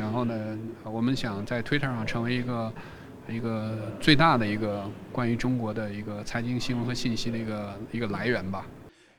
[0.00, 2.72] 然后呢，我们想在 Twitter 上成为一个
[3.28, 8.66] 一个最大的一个关于中国的一个财经新闻和信息的一个一个来源吧。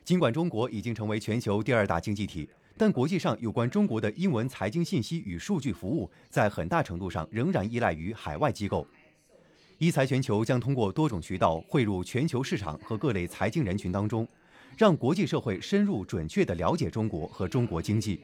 [0.03, 8.85] 尽管中国已经成为全球第二大经济体，但国际上有关中国的英文财经信息与数据服务，在很大程度上仍然依赖于海外机构。
[9.77, 14.27] 一财全球将通过多种渠道汇入全球市场和各类财经人群当中，
[14.75, 18.19] 让国际社会深入准确地了解中国和中国经济。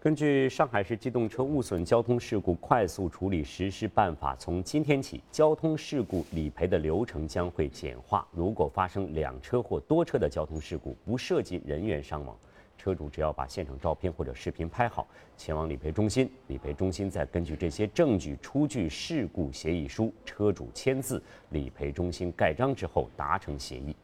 [0.00, 8.24] 根据上海市机动车误损交通事故快速处理实施办法，从今天起，交通事故理赔的流程将会简化。
[8.30, 12.38] 如果发生两车或多车的交通事故，不涉及人员伤亡，
[12.76, 15.04] 车主只要把现场照片或者视频拍好，
[15.36, 21.20] 前往理赔中心，理赔中心再根据这些证据出具事故协议书，车主签字，
[21.50, 23.96] 理赔中心盖章之后达成协议。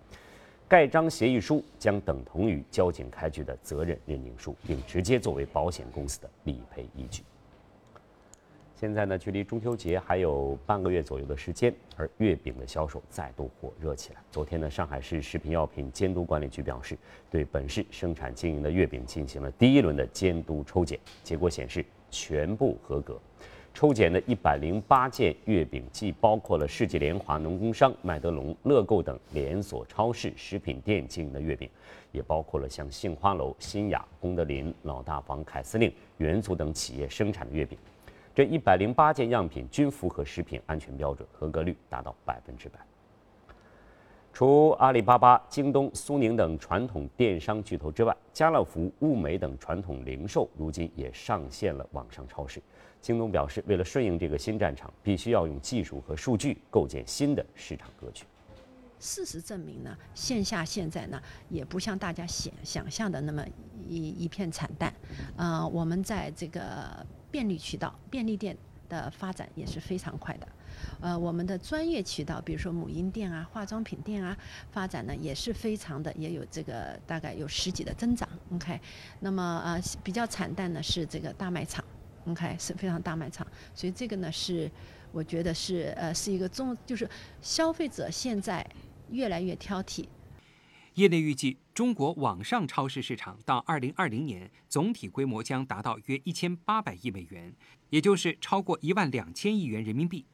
[0.66, 7.22] 盖章协议书将等同于交警开具的责任认定书，并直接作为保险公司的理赔依据。
[8.74, 14.20] 现在呢，距离中秋节还有半个月左右的时间，而月饼的销售再度火热起来。
[14.30, 16.96] 昨天呢，上海市食品药品监督管理局表示，
[17.30, 23.20] 对本市生产经营的月饼进行了第一轮的监督抽检，结果显示全部合格。
[23.75, 31.69] 抽检的一百零八件月饼，既包括了世纪联华农工商、麦德龙、乐购等连锁超市、食品店经营的月饼，
[32.12, 37.77] 也包括了像杏花楼、新雅、功德林、老大房、凯司令、元祖等企业生产的月饼。
[38.33, 42.78] 这一百零八件样品均符合食品安全标准，合格率达到百分之百。
[44.33, 52.62] 除阿里巴巴、京东、苏宁等传统电商巨头之外，家乐福、物美等传统零售如今也上线了网上超市。
[53.05, 58.24] 京东表示，为了顺应这个新战场，必须要用技术和数据构建新的市场格局。
[58.98, 63.44] 事实证明呢，线下现在呢也不像大家想想象的那么
[63.86, 64.91] 一一片惨淡。
[65.36, 68.56] 呃，我们在这个便利渠道、便利店
[68.88, 70.48] 的发展也是非常快的。
[71.02, 74.34] 呃，我们的专业渠道，比如说母婴店啊、化妆品店啊，
[74.73, 78.27] 发展呢也是非常的，也有这个大概有十几的增长。
[78.55, 78.80] OK，
[79.20, 81.84] 那么呃比较惨淡的是这个大卖场
[82.27, 84.70] ，OK 是非常大卖场，所以这个呢是
[85.12, 87.08] 我觉得是呃是一个中，就是
[87.40, 88.64] 消费者现在
[89.11, 90.07] 越来越挑剔。
[90.95, 97.52] 业内预计，中国网上超市市场到二零二零年总体规模将达到约一千八百亿美元，
[97.90, 100.24] 也就是超过一万两千亿元人民币。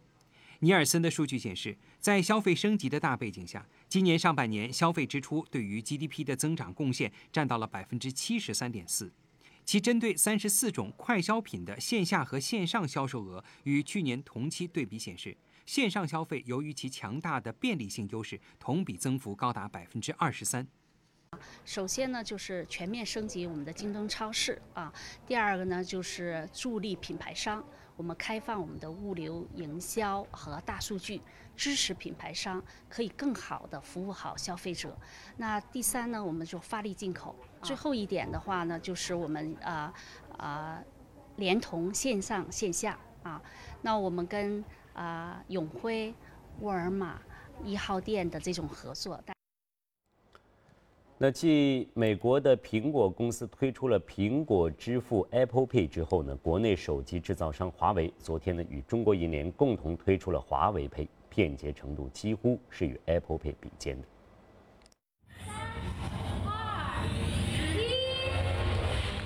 [0.59, 9.11] 尼尔森的数据显示，在消费升级的大背景下，今年上半年消费支出对于 GDP 的增长贡献占到了百分之七十三点四。
[9.65, 20.67] 其针对三十四种快消品的线下和线上销售额与去年同期对比显示，线上消费由于其强大的便利性优势，同比增幅高达百分之二十三。
[21.65, 24.93] 首先呢，就是全面升级我们的京东超市啊；
[25.25, 27.65] 第二个呢，就是助力品牌商。
[27.97, 31.21] 我们开放我们的物流营销和大数据，
[31.61, 34.97] 支持品牌商可以更好的服务好消费者。
[35.37, 37.37] 那第三呢，我们就发力进口。
[37.61, 39.93] 最后一点的话呢，就是我们啊
[40.39, 40.83] 啊
[41.37, 43.43] 连同线上线下啊，
[43.83, 46.15] 那我们跟啊永辉、
[46.61, 47.21] 沃尔玛
[47.63, 49.23] 一号店的这种合作。
[51.19, 64.07] 那继美国的苹果公司推出了苹果支付 Apple Pay 之后呢，国内手机制造商华为昨天呢与中国银联共同推出了华为 Pay，便捷程度几乎是与 Apple Pay 比肩的。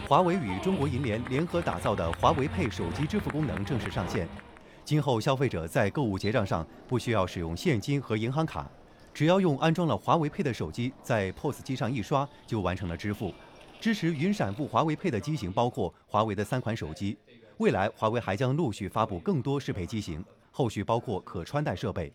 [0.07, 4.29] 华为与中国银联联合打造的华为 Pay 手机支付功能正式上线，
[4.85, 8.71] 今后消费者在购物结账上不需要使用现金和银行卡。
[9.15, 13.33] 只要用安装了华为 Pay 的手机，在 POS 机上一刷，就完成了支付。
[13.81, 17.17] 支持云闪付华为 Pay 的机型包括华为的三款手机。
[17.59, 20.23] 未来，华为还将陆续发布更多适配机型，
[20.57, 22.13] 后续包括可穿戴设备。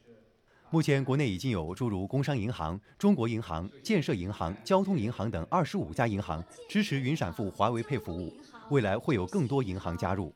[0.69, 8.33] 目前，国内已经有诸如工商银行、中国银行、建设银行、交通银行等二十五家银行支持云闪付华为配服务。
[8.69, 10.33] 未来会有更多银行加入。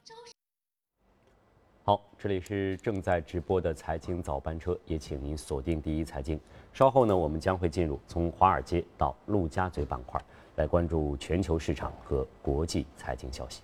[1.86, 6.38] 好，这里是正在直播的财经早班车，也请您锁定第一财经。
[6.74, 10.22] 稍后呢，我们将会进入从华尔街到陆家嘴板块，
[10.58, 13.62] 来关注全球市场和国际财经消息。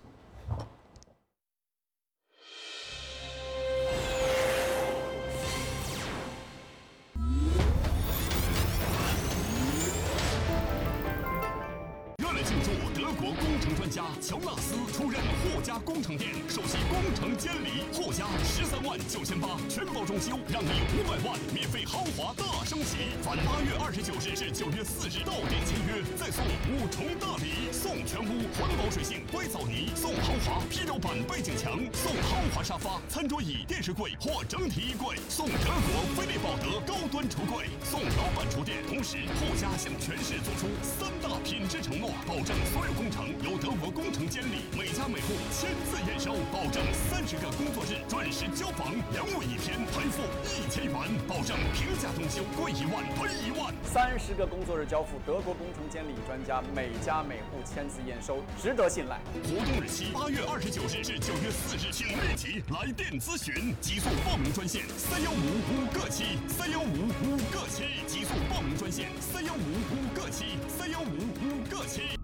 [13.29, 15.61] local 专家乔纳斯出任霍。
[15.69, 23.13] 家工程店，首席工程监理，霍家十三万九千八，全包装修，让你五百万免费豪华大升级。
[23.21, 38.81] 凡八月二十九日至九月四日到店签约，再送五重大礼，送全屋环保水性硅藻泥，送豪华披柔板背景墙，送豪华沙发、餐桌椅、电视柜或整体衣柜，送德国飞利宝德高端橱柜，送老板厨电。
[38.89, 50.95] 同时，霍家向全市做出三大品质承诺，保证所有工程由德国工程监理每家每户签字验收，保证三十个工作日准时交房，两尾一天赔付一千元，
[51.27, 53.73] 保证平价装修贵一万赔一万。
[53.83, 59.19] 三十个工作日交付，德国工程监理专家每家每户签字验收，值得信赖。
[59.43, 72.18] 活动日期八月二十九日至九月四日，请立即来电咨询，极速报名专线三幺五五个七三幺五五个七，极速报名专线三幺五五个七三幺五五个七。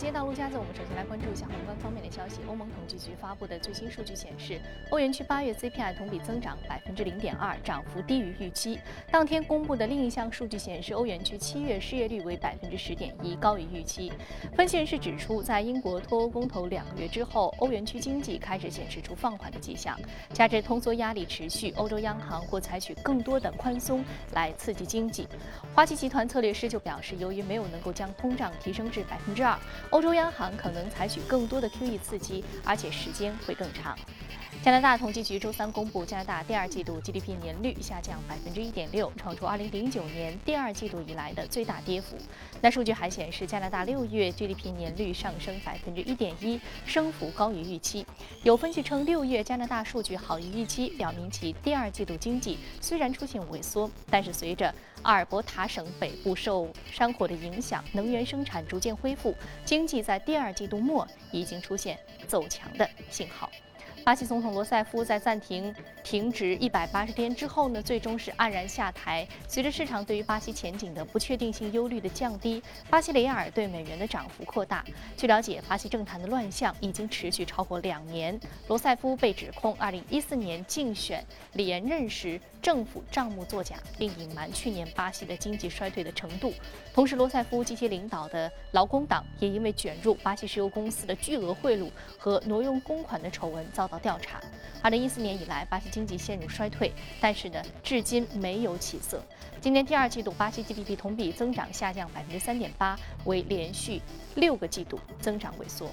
[0.00, 2.40] 接到陆家嘴，我们首先来关注一下宏观方面的消息。
[2.48, 4.58] 欧盟统计局发布的最新数据显示，
[4.88, 8.80] 欧元区八月 CPI 同比增长百分之零点二，涨幅低于预期。
[9.10, 14.10] 当天公布的另一项数据显示，欧元区七月失业率为百分之十点一，高于预期。
[14.56, 19.94] 分析人士指出，在英国脱欧公投两个月之后，欧元区经济开始显示出放缓的迹象，
[20.32, 25.28] 加之通缩压力持续，欧洲央行或采取更多的宽松来刺激经济。
[25.74, 29.58] 花旗集团策略师就表示，由于没有能够将通胀提升至百分之二。
[29.90, 33.96] 欧洲央行可能采取更多的 QE 刺激，而且时间会更长。
[34.62, 42.14] 加拿大统计局周三公布，加拿大第二季度 GDP 年率下降百分之一点六，创出二零零九年第二季度以来的最大跌幅。
[42.60, 48.04] 那数据还显示，加拿大六月 GDP 年率上升百分之一点一，升幅高于预期。
[48.42, 59.34] 有分析称，六月加拿大数据好于预期，表明其第二季度经济虽然出现萎缩，但是随着阿尔伯塔省北部受山火的影响，能源生产逐渐恢复，
[59.64, 61.98] 经济在第二季度末已经出现
[62.28, 63.50] 走强的信号。
[64.02, 69.26] 巴西总统罗塞夫在暂停停职一百八十天之后呢，最终是黯然下台。
[69.46, 74.84] 随着市场对于巴西前景的不确定性忧虑的降低，巴西雷亚尔对美元的涨幅扩大。
[75.16, 78.38] 据了解，巴西政坛的乱象已经持续超过两年。
[78.68, 86.52] 罗塞夫被指控二零一四年竞选连任时政府账目作假，并隐瞒去年巴西的经济衰退的程度。
[86.94, 94.40] 同时，罗塞夫及其领导的劳工党也因为卷入巴西石油公司的巨额贿赂和挪用公款的丑闻遭到调查。
[94.82, 99.22] 二零一四年以来，巴西经济陷入衰退，但是呢，至今没有起色。
[99.60, 104.00] 今年第二季度，巴西 GDP 同比增长下降百分之三点八，为连续
[104.36, 105.90] 六个季度增长萎缩。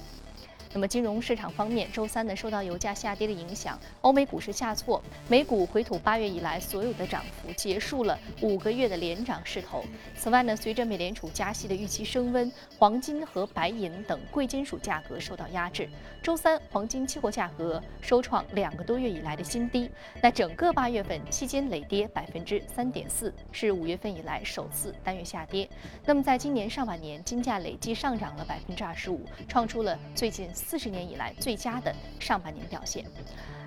[0.74, 9.84] 那么金融市场方面，周三呢受到油价下跌的影响，欧美股市下挫，美股回吐八月以来所有的涨幅，结束了五个月的连涨势头。
[10.16, 15.90] 此外呢，随着美联储加息的预期升温，黄金和白银等贵金属价格受到压制。
[16.22, 19.90] 周三，黄金期货价格收创两个多月以来的新低。
[20.22, 25.70] 那整个八月份期间累跌百分之三点四，是五月份以来首次单月下跌。
[26.06, 30.50] 那么在今年上半年，金价累计上涨了百分之二十五，创出了最近。
[30.58, 33.06] 四十年以来最佳的上半年表现。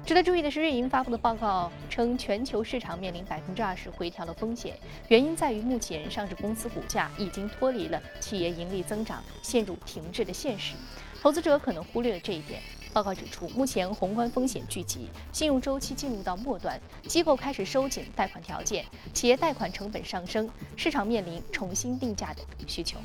[0.04, 4.76] 值得注意的是，瑞银发布的报告称，全球市场面临百分之二十回调的风险，
[5.08, 10.74] 原因在于目前上市公司股价已经脱离了企业盈利增长陷入停滞的现实。
[11.22, 12.60] 投资者可能忽略了这一点。
[12.92, 22.98] 报告指出，目前宏观风险聚集，信用周期进入到末端，机构开始收紧贷款条件，企业贷款成本上升，市场面临重新定价的需求。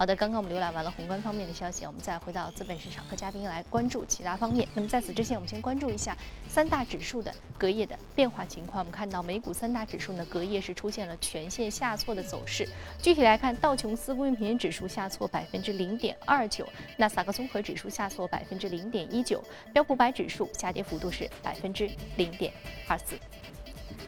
[0.00, 4.66] 好的，刚刚我们浏览完了宏观方面的消息，我们再回到资本市场，和嘉宾来关注其他方面。
[4.72, 6.16] 那么在此之前，我们先关注一下
[6.48, 8.78] 三大指数的隔夜的变化情况。
[8.78, 12.66] 我们看到美股三大指数呢，隔夜是出现了全线下挫的走势。
[13.02, 16.66] 具体来看，道琼斯工业平均指数下挫百分之零点二九，
[16.96, 22.50] 纳斯达克综合指数下挫百分之零点一九，标普百指数下跌幅度是百分之零点
[22.88, 23.18] 二四。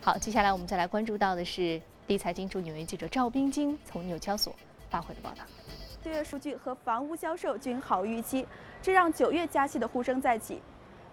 [0.00, 4.56] 好，接下来我们再来关注到的是第一财经驻纽约记者赵冰晶从纽交所
[4.92, 5.42] 发回的报道。
[6.04, 8.46] 六月数据和房屋销售均好于预期，
[8.82, 10.60] 这让九月加息的呼声再起。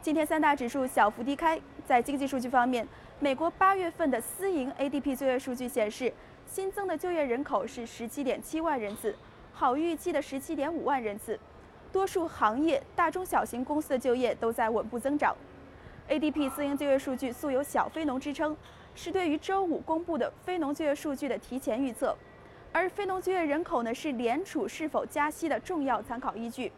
[0.01, 1.59] 今天三大指数小幅低开。
[1.85, 2.85] 在经济数据方面，
[3.19, 6.13] 美国八月份的私营 ADP 就业数据显示，
[6.45, 9.15] 新增的就业人口是十七点七万人次，
[9.53, 11.39] 好于预期的十七点五万人次。
[11.91, 15.35] 多数行业大中小型公司的就业都在稳步增长。
[16.07, 18.55] ADP 私营就业数据素有“小非农”之称，
[18.95, 22.15] 是对于周五公布的非农就业数据的提前预测。
[22.71, 26.71] 而非农就业人口呢，是联储是否加息的重要参考依据。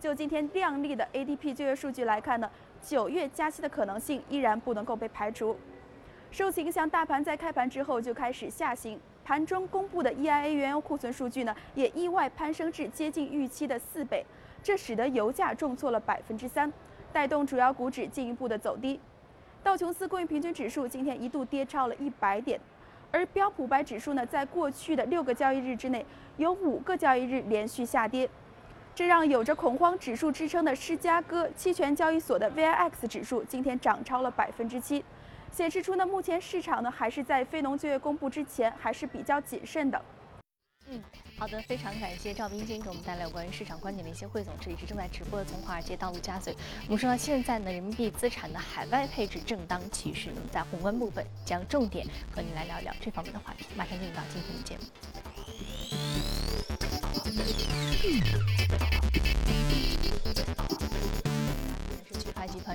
[0.00, 2.50] 就今天亮丽的 ADP 就业数据来看呢，
[2.82, 5.56] 九月加息的可能性依然不能够被排除。
[6.30, 8.98] 受此影响，大盘在开盘之后就开始下行。
[9.24, 14.24] 盘中公布的 EIA 原油库存数据呢，也意外攀升至接近预期的四倍，
[14.62, 16.72] 这使得油价重挫了百分之三，
[17.12, 18.98] 带动主要股指进一步的走低。
[19.62, 22.58] 道琼斯工业平均指数今天一度跌超了一百点，
[23.10, 26.04] 而标普百指数呢，在过去的六个交易日之内，
[26.36, 28.28] 有五个交易日连续下跌，
[28.94, 35.04] 这让有着恐慌指数支撑的芝加哥期权交易所的 VIX 指数今天涨超了百分之七。
[35.50, 40.00] 显示出呢，目前市场呢还是在非农就业公布之前还是比较谨慎的。
[40.90, 41.02] 嗯，
[41.36, 44.54] 好的，非常感谢赵冰晶给我们带来有关于市场观点的一些汇总。
[44.58, 46.56] 这里是正在直播的从华尔街到陆家嘴。
[46.86, 50.30] 我们说到现在呢，人民币资产的海外配置正当其时。
[50.30, 53.66] 我们在宏观部分将重点和您来聊聊这方面的话题。
[53.76, 54.78] 马上进入到今天的节
[58.46, 58.57] 目。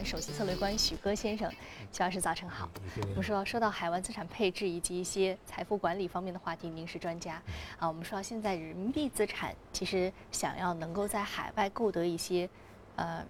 [0.04, 1.50] 首席策略官许戈先生，
[1.92, 2.70] 徐老师早晨好。
[3.10, 7.42] 我们说说到海外资产配置以及一些财富管理方面的话题，您是专家
[7.80, 7.88] 啊。
[7.88, 12.50] 我们说到现在人民币资产，其实想要能够在海外购得一些
[12.98, 13.26] 呃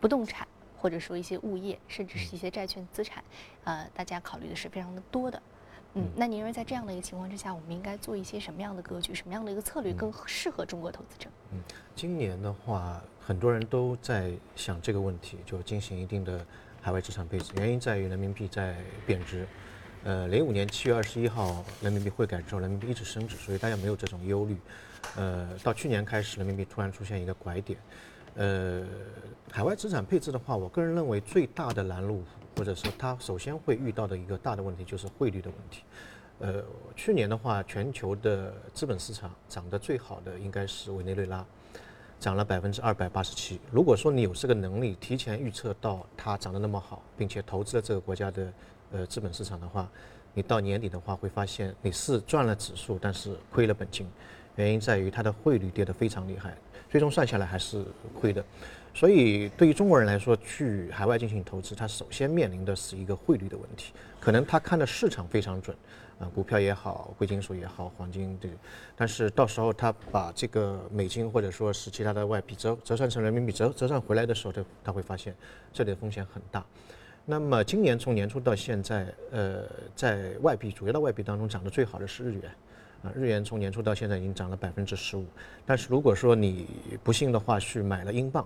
[0.00, 0.46] 不动产，
[0.76, 3.22] 或者说一些物业，甚至是一些债券资产，
[3.62, 5.40] 呃，大家考虑的是非常的多的。
[5.94, 11.30] 嗯，那您认为在这样的一个情况之下，我们应该做一些什么样的格局，什么样的一个策略更适合中国投资者？
[11.52, 11.62] 嗯，
[11.94, 13.00] 今年的话。
[13.28, 16.42] 很多人都在想这个问题，就进行一定的
[16.80, 17.52] 海外资产配置。
[17.58, 19.46] 原因在于人民币在贬值。
[20.02, 24.56] 呃，零五年七月二十一号人民币汇改之后，人民币一直升值，所以大家没有这种忧虑。
[25.14, 27.78] 呃，到去年开始，人民币突然出现一个拐点。
[28.34, 28.86] 呃，
[29.50, 32.24] 海外资产配置的话，我个人认为最大的拦路虎，
[32.56, 35.82] 或者说它首先会遇到的一个大的问题就是汇率的问题。
[36.38, 36.64] 呃，
[36.96, 41.44] 去年的话，全球的资本市场涨得最好的应该是委内瑞拉。
[42.20, 43.60] 涨了百分之二百八十七。
[43.70, 48.52] 如果说你有这个能力提前预测到它涨得那么好，并且投资了这个国家的
[48.92, 49.88] 呃资本市场的话，
[50.34, 54.06] 你到年底的话会发现你是赚了指数，但是亏了本金。
[54.56, 56.56] 原因在于它的汇率跌得非常厉害，
[56.90, 57.84] 最终算下来还是
[58.18, 58.44] 亏的。
[58.92, 63.92] 所以对于中国人来说，去海外进行投资，他首先面临的是一个汇率的问题。
[64.18, 65.76] 可能他看的市场非常准。
[66.18, 68.50] 啊，股票也好，贵金属也好，黄金对，
[68.96, 75.32] 但是到时候他把这个美金或者说是其他的外币折折算成人民币折折算回来的时候，他他会发现
[75.72, 76.64] 这里的风险很大。
[77.24, 79.62] 那么今年从年初到现在，呃，
[79.94, 82.50] 在外币主要的外币当中涨得最好的是日元，
[83.04, 85.24] 啊，日元从年初到现在已经涨了百分之十五。
[85.64, 86.66] 但是如果说你
[87.04, 88.44] 不幸的话去买了英镑，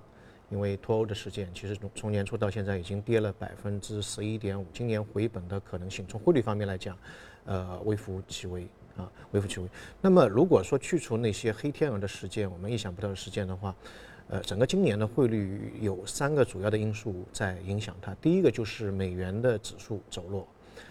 [0.52, 6.96] 因为脱欧的事件，其实从从年初到现在已经跌了百分之十一点五，今年回本的可能性，从汇率方面来讲。
[7.44, 8.62] 呃，微乎其微
[8.96, 9.66] 啊，微乎其微。
[10.00, 13.74] 那么，如果说去除那些黑天鹅的事件，我们意想不到的事件的话，
[14.28, 18.14] 呃，整个今年的汇率有三个主要的因素在影响它。
[18.20, 20.46] 第一个就是美元的指数走弱。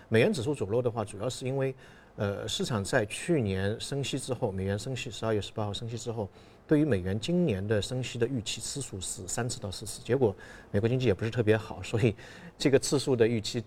[0.10, 1.74] 美元指数走弱的话，主要是因为，
[2.18, 6.28] 呃，市场在去年升息之后，美元升息十二月十八号升息之后，
[6.72, 10.34] 对于美元今年的升息的预期次数是三次到四次，结果
[10.72, 12.16] 美国经济也不是特别好，所以
[12.58, 13.62] 这个次数的预期。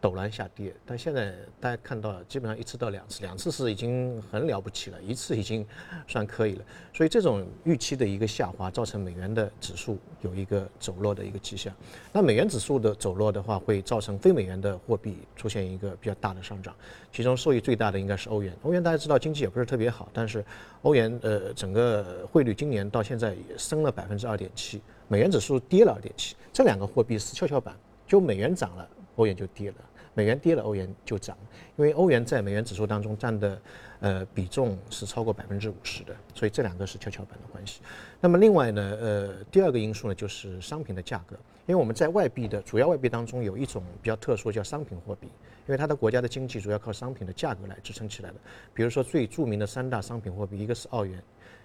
[0.00, 5.66] 陡然下跌，但现在大家看到，基本上一次到两次，两次是已经很了不起了，一次已经
[6.06, 6.64] 算可以了。
[6.94, 11.74] 所以这种预期的一个下滑，造成美元的指数有一个走弱的一个迹象。
[12.12, 16.72] 那美元指数的走弱的话，会造成非美元的货币出现一个比较大的上涨，
[17.12, 18.54] 其中受益最大的应该是欧元。
[18.62, 20.44] 欧元大家知道经济也不是特别好，但是
[20.82, 27.74] 欧元呃整个汇率今年到现在也升了百分之二点七，美元指数跌了二点七，这两个货币是跷跷板，
[28.06, 29.76] 就美元涨了，欧元就跌了。
[30.14, 31.36] 美元跌了，欧元就涨，
[31.76, 33.62] 因为欧元在美元指数当中占的，
[34.00, 37.82] 呃，比重是超过百分之五十的，所以这两个是跷跷板的关系。
[38.20, 48.36] 那么另外呢，呃，第二个因素呢就是商品的价格，因为我们在外币的主要外币当中有一种比较特殊叫商品货币，因为它的国家的经济主要靠商品的价格来支撑起来的。
[48.74, 51.22] 比如说最著名的三大商品货币，一个是澳元，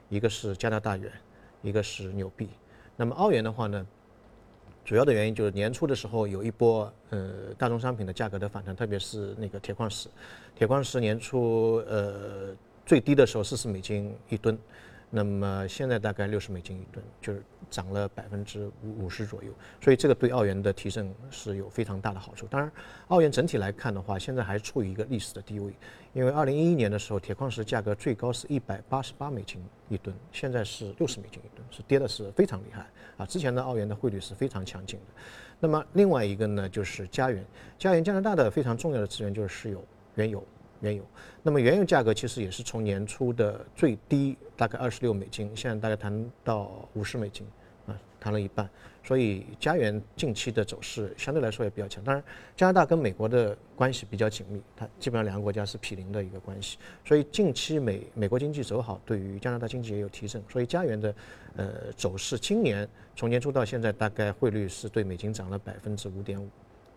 [0.09, 1.11] 一个是加拿大元，
[1.63, 2.49] 一个是纽币。
[2.95, 3.83] 那么澳元的话呢？
[4.85, 10.09] 主要的原因就是年初的时候有一波呃大宗商品的价格的反弹，特别是那个铁矿石，
[10.55, 14.57] 铁矿石年初呃最低的时候四十美金一吨，
[15.15, 22.47] 那么现在大概六十美金一吨，就是涨了百分之五五十左右，所以这个对澳元的提振是有非常大的好处。
[22.47, 22.71] 当然，
[23.09, 25.71] 澳元整体来看的话，现在还处于一个历史的低位，
[26.13, 33.25] 因为二零一一年的时候，铁矿石价格最高是一百八十八美金一吨，现在是六十美金一吨，是跌的是非常厉害啊！
[33.27, 35.21] 之前的澳元的汇率是非常强劲的。
[35.59, 37.45] 那么另外一个呢，就是加元，
[37.77, 40.43] 加元加拿大的非常重要的资源就是石油、原油。
[40.83, 41.03] 原油，
[41.41, 47.47] 那么原油价格其实也是从年初的最低大概二十六美金，现在大概谈到五十美金，
[47.87, 48.69] 啊，谈了一半。
[49.05, 52.03] 所以加元近期的走势相对来说也比较强。
[52.03, 52.23] 当然，
[52.55, 56.77] 加拿大跟美国的关系比较紧密，它基本上两个国家是毗邻的一个关系。
[57.05, 60.43] 所以近期美美国经济走好，对于加拿大经济也有提振。
[60.49, 61.15] 所以加元的
[61.55, 66.49] 呃走势，今年从年初到现在，大概汇率是对美金涨了百分之五点五。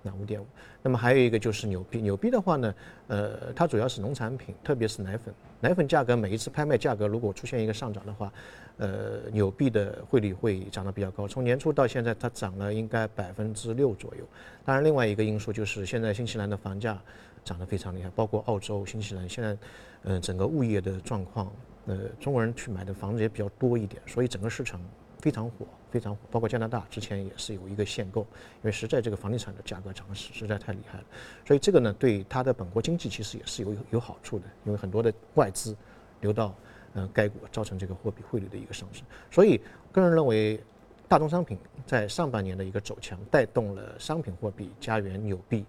[0.06, 0.46] 那五点五，
[0.82, 2.74] 那么还有一个就是纽币，纽币的话呢，
[3.08, 8.32] 呃，它主要是农产品，特别是奶粉，奶粉价格每一次拍卖价格如果出现一个上涨的话，
[8.76, 11.26] 呃，纽币的汇率会涨得比较高。
[11.26, 14.24] 从年初到现在，它涨了应该百分之六左右。
[14.64, 16.96] 当然，另外一个因素就是现在新西兰的房价
[17.44, 19.56] 涨得非常厉害，包括澳洲、新西兰，现在，
[20.04, 21.50] 嗯，整个物业的状况，
[21.86, 24.80] 呃，中国人去买的房子也比较多一点，所以整个市场。
[25.26, 28.26] 非常火，非常火，包括加拿大之前也是有一个限购，因
[28.62, 31.04] 为实在这个房地产的价格涨势实在太厉害了，
[31.44, 35.76] 所以这个呢对它的本国经济其实也是有有好处的，因为很多的外资
[36.20, 36.54] 流到
[36.94, 39.02] 呃该国，造成这个货币汇率的一个上升。
[39.32, 40.62] 所以个人认为，
[41.08, 45.66] 大宗商品在上半年的一个走强，带动了商品货币加元、纽币。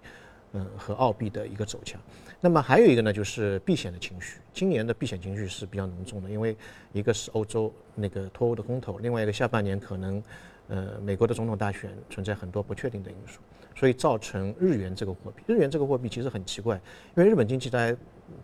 [0.54, 2.00] 嗯，和澳币的一个走强，
[2.39, 4.39] 那么还有一个呢，就是避险的情绪。
[4.54, 6.56] 今年的避险情绪是比较浓重的，因为
[6.94, 10.24] 一个是欧洲那个脱欧的公投，另外一个下半年可能，
[10.70, 13.39] 呃，美国的总统大选存在很多不确定的因素，
[13.75, 16.77] 所以造成日元这个货币，日元这个货币其实很奇怪，
[17.18, 17.96] 因为日本经济大家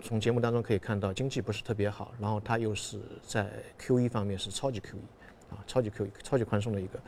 [0.02, 7.00] 从节目当中可以看到，经济不是特别好，然后它又是在 QE 方面是超级 QE，啊，超级 QE，超级宽松的一个。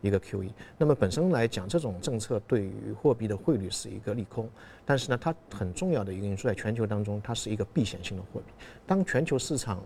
[0.00, 4.48] 一个 QE，那么本身来讲，这种政策对于货币的汇率是一个利空，
[4.84, 8.46] 但是呢，它很重要的一个因素在全球当中，它是一个避险性的货币。
[8.86, 9.82] 当全球市场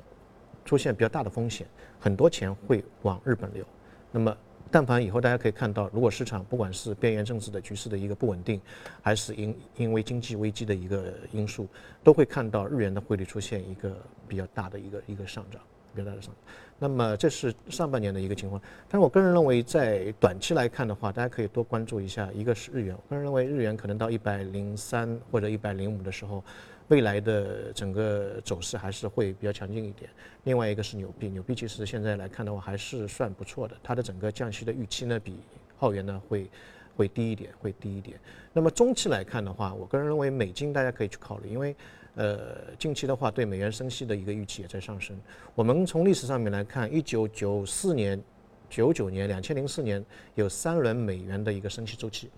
[0.65, 1.67] 出现比较大的风险，
[1.99, 3.65] 很多钱会往日本流。
[4.13, 4.37] 那么，
[4.71, 8.61] 但凡以后大家可以看到，如果市场不管是边缘政治的局势的一个不稳定，
[9.03, 11.67] 还是因因为经济危机的一个因素，
[12.03, 13.97] 都会看到日元的汇率出现一个
[14.29, 15.61] 比较大的一个一个上涨。
[15.95, 18.61] 比较大的上涨，那么这是上半年的一个情况。
[18.89, 22.95] 但是我个人认为，在短期来看的话，大家可以多关注一下，一个是日元。
[22.95, 26.43] 我个人认为，日元可能到一百零三或者一百零五的时候，
[26.89, 30.11] 未来的整个走势还是会比较强劲一点。
[30.43, 35.39] 另外一个是纽币，纽币其实现在来看的话还是算不错的，它的整个降息的预期呢比
[35.79, 36.51] 澳元呢会
[36.97, 38.19] 会低一点，会低一点。
[38.53, 41.75] 那么中期来看的话，我个人认为美金大家可以去考虑，因为。
[42.17, 45.19] 呃，近期的话，对美元升息的一个预期也在上升。
[45.53, 48.23] 我们从历史上面来看，一九九四年、
[48.71, 50.05] 九九年、两千零四年
[50.37, 52.31] 有三轮美元的一个升息周期，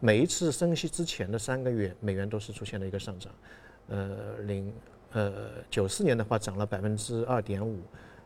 [0.00, 3.32] 每一次升息之前的三个月，美元都是出现了一个上涨。
[3.88, 4.70] 呃，零
[5.12, 5.32] 呃
[5.70, 7.80] 九四年的话涨了百分之二点五，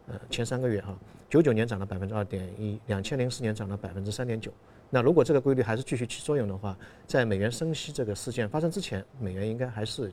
[0.09, 0.99] 呃前三个月哈，
[1.31, 4.53] 九九年涨了百分之二点一，两千零四年涨了百分之三点九。
[4.90, 10.12] 那如果这个规律还是继续起作用的话，在美元升息这个事件发生之前，美元应该还是。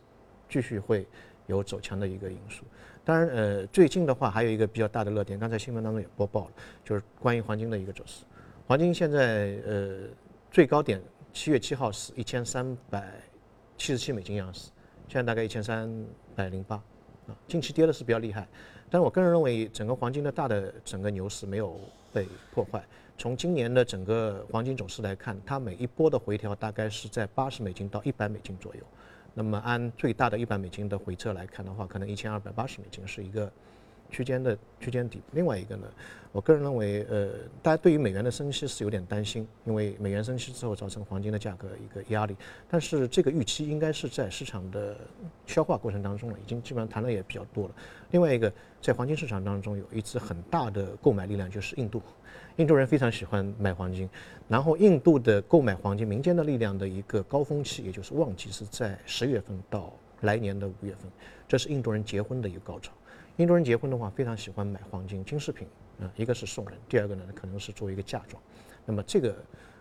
[0.54, 1.04] 继续会
[1.48, 2.64] 有走强的一个因素，
[3.04, 6.52] 当然，呃，最近的话还有一个比较大的热点，刚才新闻当中也播报了，
[6.86, 8.24] 就是关于黄金的一个走势。
[8.68, 10.02] 黄金现在呃
[10.52, 11.02] 最高点
[11.34, 13.16] 七月七号是一千三百
[13.80, 14.70] 七十七美金盎司，
[15.08, 15.92] 现在大概一千三
[16.36, 16.76] 百零八，
[17.26, 18.48] 啊，近期跌的是比较厉害，
[18.92, 21.80] 但是我个人认为整个黄金的大的整个牛市没有
[22.14, 22.84] 被破坏。
[23.18, 28.82] 从今年的整个黄金走势来看，它每一波的回调大概是在八十美金到一百美金左右。
[29.34, 33.52] 那么按最大的一百美金的回撤来看的话，可能一千二百八十美金是一个
[34.12, 35.22] 区间的区间底。
[35.32, 35.88] 另外一个呢，
[36.32, 37.30] 我个人认为，呃，
[37.62, 42.36] 大家对于美元的升息是有点担心，因为美元升息之后造成黄金的价格一个压力。
[42.70, 44.96] 但是这个预期应该是在市场的
[45.48, 47.76] 消化过程当中了，已经基本上谈的也比较多了。
[48.12, 52.00] 另外一个，在黄金市场当中有一支很大的购买力量，就是印度。
[52.58, 54.08] 印度人非常喜欢买黄金，
[54.48, 61.12] 然后印度的购买黄金民间的力量的一个高峰期，也就是旺季是在十月份到来年的五月份，
[61.48, 62.94] 这是印度人结婚的一个高潮。
[63.38, 65.68] 印度人结婚的话，非常喜欢买黄金金饰品，
[66.00, 68.42] 啊，一个是送人，第二个呢可能是作为一个嫁妆。
[68.86, 69.36] 那么这个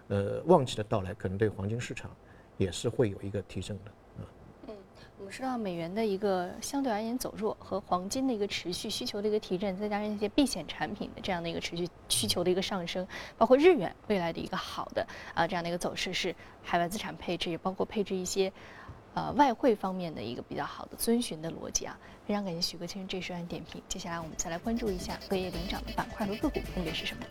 [0.09, 2.11] 呃旺季的到来，可能对黄金市场
[2.57, 3.93] 也是会有一个提升的。
[5.33, 18.53] 说到美元的一个相对而言走弱，和黄金的一个持续需求的一个提振，再加上一些避险产品的这样的一个持续需求的一个上升，包括日元未来的一个好的啊这样的一个走势，是海外资产配置，也包括配置一些
[19.15, 21.99] 呃外汇方面的一个比较好的遵循的逻辑啊。
[22.27, 23.83] 非常感谢许哥先生这时段点评。
[23.89, 27.25] 接下来我们再来关注一下隔夜领涨的板块和个股分别是什么。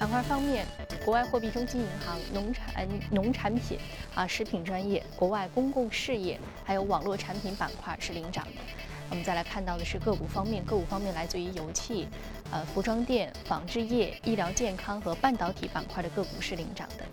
[0.00, 0.66] 板块方面，
[1.04, 3.76] 国外货币中心银行、农产农产品
[4.14, 8.60] 啊、食品专业、国外公共事业，还有网络产品板块是领涨的。
[9.10, 12.06] 我们再来看到的是个股方面，个股方面来自于油气、
[12.52, 17.04] 呃服装店、纺织业、医疗健康和半导体板块的个股是领涨的。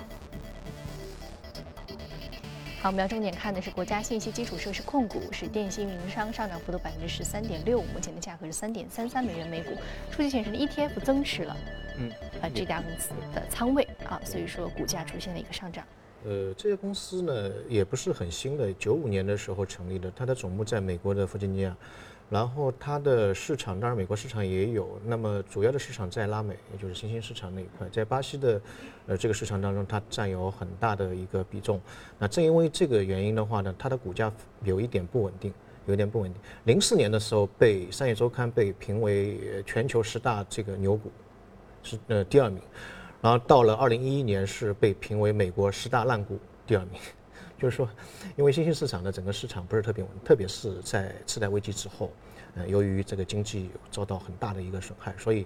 [2.81, 9.71] 好，我们要重点看的是国家信息基础设施控股，是电信运营商，上涨幅度百分之十三点六，目前的价格是三点三三美元每股。
[10.09, 11.57] 数据显示呢，ETF 增持了，
[11.97, 12.09] 嗯，
[12.41, 15.83] 啊这家公司的仓位啊，所以说股价出现了一个上涨。
[16.23, 21.75] 呃，这家公司呢也不是很新的，九五年的时候成立的，它的总部在美国的弗吉尼亚。
[22.29, 28.61] 然后它的市场，当然美国市场也有，那么主要的市场在拉美，也就是新兴市场那一块，在巴西的，
[29.07, 31.81] 呃这个市场当中，它占有很大的一个比重。
[32.19, 34.31] 那正因为这个原因的话呢，它的股价
[34.63, 35.51] 有一点不稳定，
[35.87, 36.39] 有一点不稳定。
[36.65, 41.11] 零四年的时候被商业周刊被评为全球十大这个牛股，
[41.81, 42.61] 是呃第二名，
[43.21, 46.37] 然后到了二零一一年是被评为美国十大烂股
[46.67, 47.01] 第二名。
[47.59, 47.87] 就是说，
[48.37, 52.11] 因为新兴市场的整个市场不是特别稳，特别是在次贷危机之后，
[52.55, 55.45] 呃，由于这个经济遭到很大的一个损害，所以，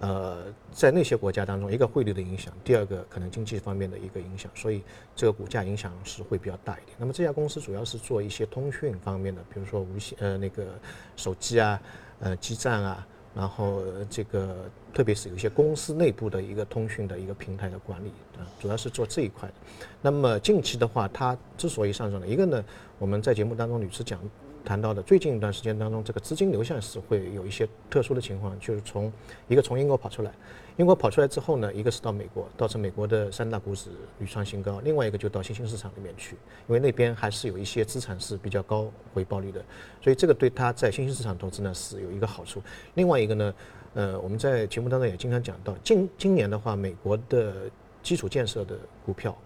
[0.00, 4.82] 呃，在那些国家当中，一个汇率的影响，第二个可能经济方面的一个影响，所以
[5.14, 6.96] 这个股价影响是会比较大一点。
[6.98, 10.66] 那么这家公司主要是做一些通讯方面的，比如说无线呃那个
[11.14, 11.80] 手机啊，
[12.20, 13.06] 呃基站啊。
[13.32, 19.54] 然后这个特别是有一些公司内部的一个通讯的一个平台的管理啊，主要是做这一块的。
[20.02, 22.64] 那么近期的话，它之所以上涨呢，一个呢，
[22.98, 24.20] 我们在节目当中屡次讲。
[24.62, 29.10] 谈到的最近一段时间当中，这个资金流向是会有一些特殊的情况，就是从
[29.48, 30.30] 一个从英国跑出来，
[30.76, 36.36] 英国跑出来之后呢，一个是到美国，造成美国的三大股指屡创新高，另外一个就到新兴市场里面去，
[36.68, 39.64] 因为那边还是有一些资产是比较高回报率的，
[40.02, 42.62] 所以这个对它在新兴市场投资呢是有一个好处。
[42.96, 43.54] 另外一个呢，
[43.94, 47.70] 呃，我们在节目当中也经常讲到，今今年的话，美国的
[48.02, 49.36] 基础建设的股票。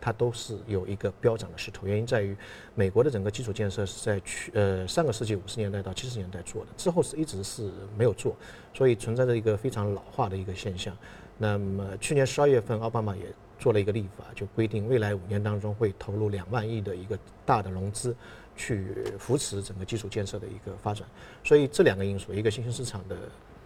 [0.00, 2.36] 它都是有一个飙涨的势头，原因在于
[2.74, 8.36] 美国的整个基础建设是在去呃上个世纪五十年代到七十年代做的，之后是一直是没有做，
[8.74, 10.94] 所以存在着一个非常老化的一个现象。
[11.38, 13.22] 那么去年十二月份，奥巴马也
[13.58, 18.14] 做了一个立法，就规定未来五年当中会投入两万亿的一个大的融资，
[18.54, 18.88] 去
[19.18, 21.08] 扶持整个基础建设的一个发展。
[21.42, 23.16] 所以这两个因素，一个新兴市场的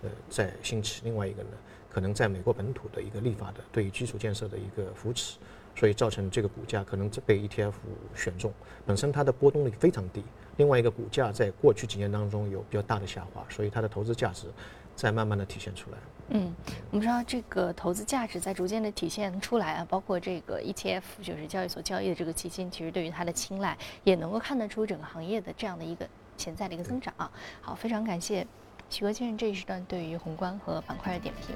[0.02, 1.50] 呃在兴起，另外一个呢，
[1.90, 5.38] 可能在美国本土的一个立法的对于基础建设的一个扶持。
[5.76, 7.72] 所以造成这个股价可能被 ETF
[8.12, 8.52] 选中，
[8.84, 10.24] 本身它的波动率非常低。
[10.56, 14.48] 另外一个股价在过去几年当中有比较大的下滑，所以它的投资价值
[14.96, 15.98] 在慢慢的体现出来。
[16.30, 16.52] 嗯，
[16.90, 26.04] 我们知道这个投资价值在逐渐的体现出来啊，包括这个 ETF 就是交易所交易的这个基金，其实对于它的青睐也能够看得出整个行业的这样的一个
[26.36, 27.14] 潜在的一个增长。
[27.60, 28.44] 好，非常感谢。
[28.90, 31.54] 许哥先生这一时段对于宏观和板块的点评，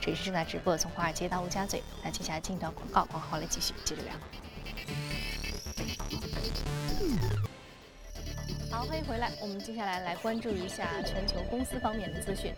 [0.00, 1.82] 这里是正在直播从华尔街到陆家嘴。
[2.04, 4.12] 那接下来进一段广告，广告后来继续接着聊。
[8.70, 12.54] 好，欢迎回来，我们接下来来关注一下全球公司方面的资讯。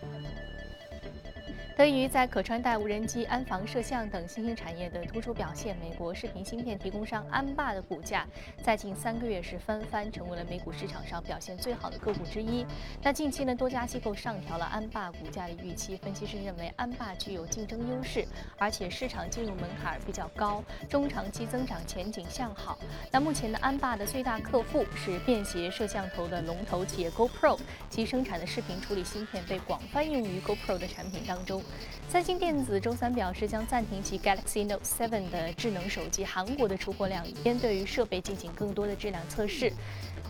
[1.77, 8.25] 得益于在可穿戴无人机、安防摄像等新兴产业的突出表现，美国视频芯片提供商安霸的股价
[8.63, 12.65] 在近三个月是翻番，成为了美股市场上表现最好的个股之一。
[13.03, 22.79] 那近期呢，多家机构上调了安霸股价的预期，分析师认为安霸具有竞争优势，而且市场进入门槛比较高，中长期增长前景向好。
[23.11, 31.63] 那目前的安霸的最大客户是便携摄像头的龙头企业 GoPro，其生产的视频处理芯片被广泛用于 GoPro 的产品当中。
[32.09, 39.71] 三星电子周三表示，将暂停其 Galaxy Note 7的智能手机韩国的出货量，以便对于设备进行更多的质量测试。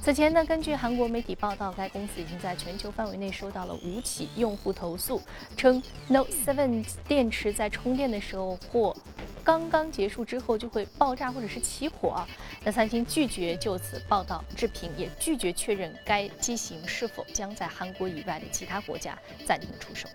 [0.01, 5.21] 此前呢，根据韩国媒体报道，该公司已经在全球范围内收到了五起用户投诉，
[5.57, 8.95] 称 Note 7电池在充电的时候或
[9.43, 12.25] 刚刚结束之后就会爆炸或者是起火。
[12.63, 20.07] 那三星拒绝就此报道置评，也拒绝确认该机型是否将在韩国以外的其他国家暂停出售。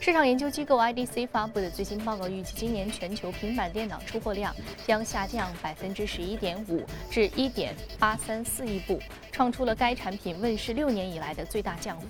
[0.00, 4.54] 市场研究机构 IDC 发布的最新报告预计，今年全球平板电脑出货量
[4.86, 8.98] 将下降百分之十一点五至一点八三四亿部，
[9.36, 12.06] 创出了该产品问世六年以来的最大降幅。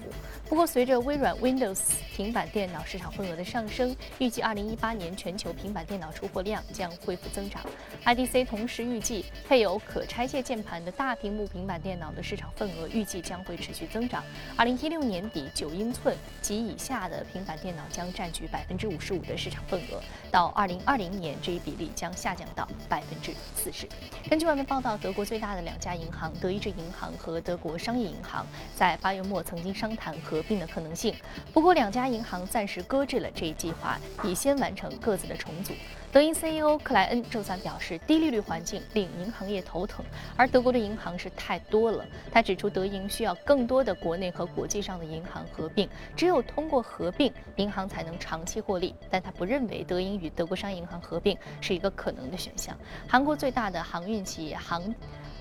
[0.49, 1.81] 不过，随着微软 Windows
[2.15, 7.61] 平板电脑市场份额的上升，预计2018年全球平板电脑出货量将恢复增长。
[8.05, 14.23] IDC 同时预计，配有可拆卸键盘的大屏幕平板电脑的市场份额预计将会持续增长。
[14.57, 23.89] 2016年底，9英寸及以下的平板电脑将占据55%的市场份额，到2020年，这一比例将下降到40%。
[24.31, 31.15] 根据外媒报道，德国最大的两家银行——德意志银行和德国商业银行，在八月末曾经商谈合并的可能性。
[31.53, 35.73] 不过，两家银行暂时搁置了这一计划，以先完成各自的重组。
[36.13, 40.03] 德银 CEO 克莱恩周三表示，低利率环境令银行业头疼，
[40.35, 42.05] 而德国的银行是太多了。
[42.33, 48.95] 他指出，德银需要更多的国内和国际上的银行合并，只有通过合并，银行才能长期获利。
[49.11, 52.75] 但他不认为德银与德国商业银行合并是一个可能的选项。
[53.07, 54.95] 韩国最大的航运企业航。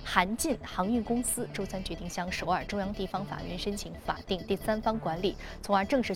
[0.07, 6.13] 韩进航运公司周三决定向首尔中央地方法院申请法定第三方管理，从而正式。